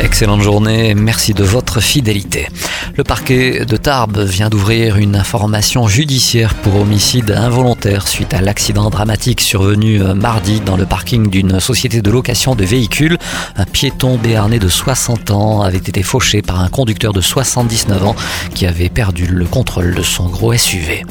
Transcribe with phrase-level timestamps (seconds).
[0.00, 2.48] Excellente journée, merci de votre fidélité.
[2.96, 8.90] Le parquet de Tarbes vient d'ouvrir une information judiciaire pour homicide involontaire suite à l'accident
[8.90, 13.18] dramatique survenu euh, mardi dans le parking d'une société de location de véhicules.
[13.56, 18.16] Un piéton béarnais de 60 ans avait été fauché par un conducteur de 79 ans
[18.54, 21.04] qui avait perdu le contrôle de son gros SUV.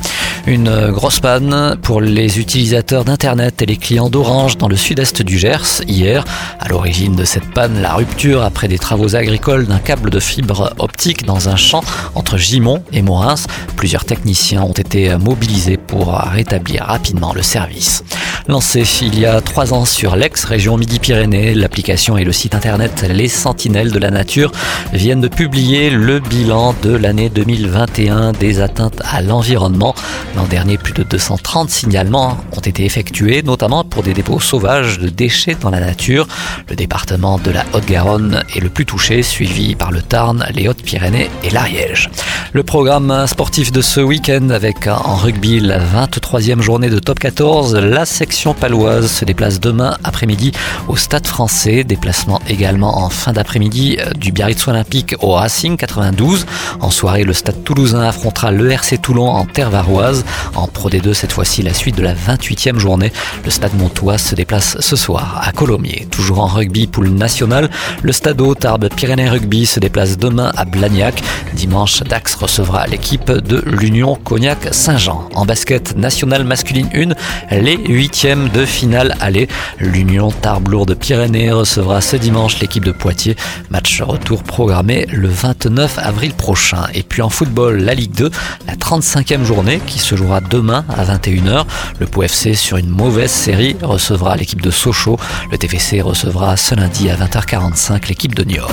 [0.45, 5.39] Une grosse panne pour les utilisateurs d'Internet et les clients d'Orange dans le sud-est du
[5.39, 6.25] Gers hier.
[6.59, 10.73] À l'origine de cette panne, la rupture après des travaux agricoles d'un câble de fibre
[10.79, 11.81] optique dans un champ
[12.13, 13.35] entre Gimont et Morins.
[13.77, 18.03] Plusieurs techniciens ont été mobilisés pour rétablir rapidement le service.
[18.47, 23.27] Lancé il y a trois ans sur l'ex-région Midi-Pyrénées, l'application et le site internet Les
[23.27, 24.51] Sentinelles de la Nature
[24.91, 29.93] viennent de publier le bilan de l'année 2021 des atteintes à l'environnement.
[30.35, 35.09] L'an dernier, plus de 230 signalements ont été effectués, notamment pour des dépôts sauvages de
[35.09, 36.27] déchets dans la nature.
[36.69, 41.29] Le département de la Haute-Garonne est le plus touché, suivi par le Tarn, les Hautes-Pyrénées
[41.43, 42.09] et l'Ariège.
[42.51, 48.05] Le programme sportif de ce week-end avec en rugby 23e journée de top 14, la
[48.05, 50.51] section paloise se déplace demain après-midi
[50.87, 51.83] au Stade français.
[51.83, 56.45] Déplacement également en fin d'après-midi euh, du Biarritz Olympique au Racing 92.
[56.79, 60.25] En soirée, le Stade toulousain affrontera le RC Toulon en terre varoise.
[60.55, 63.11] En Pro D2, cette fois-ci, la suite de la 28e journée.
[63.43, 66.07] Le Stade Montois se déplace ce soir à Colomiers.
[66.11, 67.69] Toujours en rugby, poule nationale,
[68.01, 71.21] le Stade Tarbes Pyrénées Rugby se déplace demain à Blagnac.
[71.53, 75.29] Dimanche, Dax recevra l'équipe de l'Union Cognac Saint-Jean.
[75.35, 78.13] En basket national masculine 1, les 8
[78.53, 79.47] de finale aller.
[79.79, 83.35] L'Union Tarbes-Lourdes Pyrénées recevra ce dimanche l'équipe de Poitiers.
[83.69, 86.85] Match retour programmé le 29 avril prochain.
[86.93, 88.31] Et puis en football, la Ligue 2,
[88.67, 91.65] la 35e journée qui se jouera demain à 21h.
[91.99, 95.19] Le Pau FC sur une mauvaise série recevra l'équipe de Sochaux.
[95.51, 98.71] Le TFC recevra ce lundi à 20h45 l'équipe de Niort.